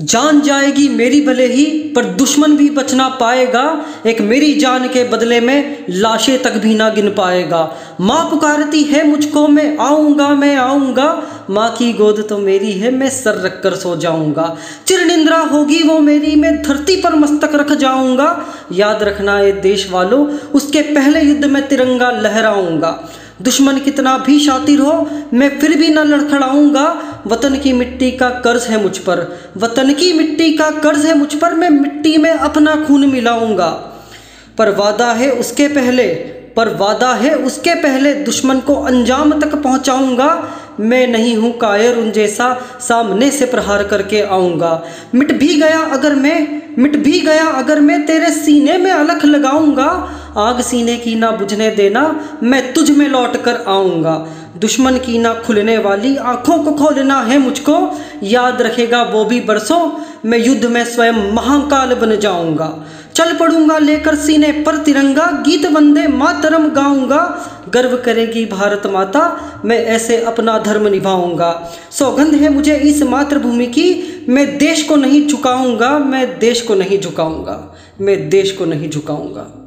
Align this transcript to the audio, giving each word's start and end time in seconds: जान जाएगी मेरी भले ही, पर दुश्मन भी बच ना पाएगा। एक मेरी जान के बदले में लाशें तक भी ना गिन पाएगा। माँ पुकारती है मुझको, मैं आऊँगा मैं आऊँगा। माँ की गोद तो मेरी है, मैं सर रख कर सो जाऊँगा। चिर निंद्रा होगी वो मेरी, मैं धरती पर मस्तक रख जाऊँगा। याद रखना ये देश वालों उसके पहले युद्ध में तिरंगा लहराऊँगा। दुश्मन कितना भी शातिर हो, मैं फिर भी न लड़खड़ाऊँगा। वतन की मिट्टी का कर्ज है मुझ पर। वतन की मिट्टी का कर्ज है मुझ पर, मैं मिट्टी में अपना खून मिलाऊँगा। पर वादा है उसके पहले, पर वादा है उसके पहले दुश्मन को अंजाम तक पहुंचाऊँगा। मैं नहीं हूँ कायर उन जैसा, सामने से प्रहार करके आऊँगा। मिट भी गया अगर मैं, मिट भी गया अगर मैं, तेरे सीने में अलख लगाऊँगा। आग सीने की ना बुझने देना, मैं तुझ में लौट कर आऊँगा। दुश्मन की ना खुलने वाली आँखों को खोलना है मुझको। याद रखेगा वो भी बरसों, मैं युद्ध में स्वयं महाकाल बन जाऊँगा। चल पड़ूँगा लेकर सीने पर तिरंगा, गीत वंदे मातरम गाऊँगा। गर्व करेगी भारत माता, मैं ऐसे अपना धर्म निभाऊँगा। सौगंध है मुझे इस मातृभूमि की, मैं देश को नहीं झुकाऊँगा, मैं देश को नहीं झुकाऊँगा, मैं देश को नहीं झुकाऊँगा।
जान 0.00 0.40
जाएगी 0.40 0.88
मेरी 0.88 1.20
भले 1.20 1.46
ही, 1.46 1.64
पर 1.96 2.04
दुश्मन 2.04 2.56
भी 2.56 2.68
बच 2.70 2.92
ना 2.94 3.08
पाएगा। 3.08 3.64
एक 4.06 4.20
मेरी 4.20 4.52
जान 4.54 4.88
के 4.88 5.04
बदले 5.04 5.40
में 5.40 5.86
लाशें 5.90 6.42
तक 6.42 6.56
भी 6.56 6.74
ना 6.74 6.88
गिन 6.88 7.08
पाएगा। 7.10 7.62
माँ 8.00 8.24
पुकारती 8.24 8.82
है 8.82 9.06
मुझको, 9.08 9.46
मैं 9.48 9.76
आऊँगा 9.78 10.28
मैं 10.28 10.54
आऊँगा। 10.56 11.08
माँ 11.50 11.70
की 11.78 11.92
गोद 11.92 12.24
तो 12.28 12.38
मेरी 12.38 12.72
है, 12.72 12.90
मैं 12.90 13.10
सर 13.10 13.40
रख 13.42 13.60
कर 13.62 13.74
सो 13.74 13.96
जाऊँगा। 13.96 14.56
चिर 14.86 15.06
निंद्रा 15.06 15.38
होगी 15.38 15.82
वो 15.82 15.98
मेरी, 16.00 16.36
मैं 16.36 16.62
धरती 16.62 17.00
पर 17.02 17.14
मस्तक 17.14 17.54
रख 17.54 17.72
जाऊँगा। 17.72 18.46
याद 18.72 19.02
रखना 19.02 19.40
ये 19.40 19.52
देश 19.52 19.90
वालों 19.90 20.26
उसके 20.28 20.82
पहले 20.94 21.22
युद्ध 21.22 21.44
में 21.44 21.66
तिरंगा 21.68 22.10
लहराऊँगा। 22.10 23.08
दुश्मन 23.42 23.78
कितना 23.78 24.16
भी 24.18 24.38
शातिर 24.40 24.78
हो, 24.80 25.08
मैं 25.34 25.58
फिर 25.58 25.76
भी 25.78 25.88
न 25.88 25.98
लड़खड़ाऊँगा। 25.98 26.84
वतन 27.26 27.56
की 27.56 27.72
मिट्टी 27.72 28.10
का 28.10 28.30
कर्ज 28.30 28.62
है 28.62 28.82
मुझ 28.82 28.98
पर। 28.98 29.40
वतन 29.56 29.92
की 29.92 30.12
मिट्टी 30.12 30.52
का 30.52 30.70
कर्ज 30.70 31.06
है 31.06 31.18
मुझ 31.18 31.34
पर, 31.34 31.54
मैं 31.54 31.70
मिट्टी 31.70 32.18
में 32.18 32.30
अपना 32.30 32.76
खून 32.76 33.06
मिलाऊँगा। 33.06 33.68
पर 34.58 34.70
वादा 34.70 35.12
है 35.12 35.30
उसके 35.30 35.68
पहले, 35.68 36.08
पर 36.56 36.68
वादा 36.74 37.12
है 37.14 37.34
उसके 37.34 37.74
पहले 37.74 38.14
दुश्मन 38.14 38.60
को 38.60 38.74
अंजाम 38.74 39.40
तक 39.40 39.54
पहुंचाऊँगा। 39.54 40.48
मैं 40.80 41.06
नहीं 41.06 41.36
हूँ 41.36 41.58
कायर 41.58 41.96
उन 41.96 42.10
जैसा, 42.10 42.62
सामने 42.80 43.30
से 43.30 43.46
प्रहार 43.46 43.84
करके 43.84 44.22
आऊँगा। 44.22 44.82
मिट 45.14 45.32
भी 45.32 45.54
गया 45.56 45.80
अगर 45.80 46.14
मैं, 46.14 46.62
मिट 46.78 46.96
भी 46.96 47.20
गया 47.20 47.46
अगर 47.46 47.80
मैं, 47.80 48.06
तेरे 48.06 48.30
सीने 48.30 48.78
में 48.78 48.90
अलख 48.90 49.24
लगाऊँगा। 49.24 49.90
आग 50.36 50.60
सीने 50.60 50.96
की 50.96 51.14
ना 51.14 51.30
बुझने 51.30 51.70
देना, 51.70 52.38
मैं 52.42 52.72
तुझ 52.72 52.90
में 52.90 53.08
लौट 53.08 53.36
कर 53.36 53.64
आऊँगा। 53.68 54.16
दुश्मन 54.56 54.96
की 54.96 55.18
ना 55.18 55.32
खुलने 55.34 55.78
वाली 55.78 56.16
आँखों 56.16 56.58
को 56.58 56.72
खोलना 56.72 57.20
है 57.22 57.38
मुझको। 57.38 57.78
याद 58.22 58.62
रखेगा 58.62 59.02
वो 59.02 59.24
भी 59.24 59.40
बरसों, 59.40 59.90
मैं 60.24 60.38
युद्ध 60.38 60.64
में 60.64 60.84
स्वयं 60.84 61.32
महाकाल 61.32 61.94
बन 61.94 62.16
जाऊँगा। 62.16 62.86
चल 63.14 63.36
पड़ूँगा 63.36 63.78
लेकर 63.78 64.14
सीने 64.14 64.50
पर 64.52 64.76
तिरंगा, 64.76 65.26
गीत 65.46 65.66
वंदे 65.66 66.06
मातरम 66.08 66.68
गाऊँगा। 66.68 67.20
गर्व 67.68 67.96
करेगी 67.96 68.44
भारत 68.46 68.86
माता, 68.86 69.22
मैं 69.64 69.78
ऐसे 69.84 70.20
अपना 70.22 70.58
धर्म 70.58 70.86
निभाऊँगा। 70.86 71.52
सौगंध 71.90 72.34
है 72.34 72.48
मुझे 72.48 72.76
इस 72.76 73.02
मातृभूमि 73.02 73.66
की, 73.66 74.26
मैं 74.28 74.58
देश 74.58 74.82
को 74.82 74.96
नहीं 74.96 75.26
झुकाऊँगा, 75.28 75.98
मैं 75.98 76.38
देश 76.38 76.62
को 76.62 76.74
नहीं 76.74 77.00
झुकाऊँगा, 77.00 77.76
मैं 78.00 78.28
देश 78.28 78.52
को 78.52 78.64
नहीं 78.64 78.90
झुकाऊँगा। 78.90 79.65